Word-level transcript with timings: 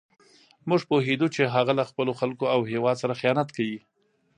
موږ 0.69 0.81
پوهېدو 0.89 1.27
چې 1.35 1.41
هغه 1.55 1.73
له 1.79 1.83
خپلو 1.89 2.11
خلکو 2.19 2.45
او 2.53 2.59
هېواد 2.71 2.95
سره 3.03 3.17
خیانت 3.21 3.49
کوي. 3.57 3.79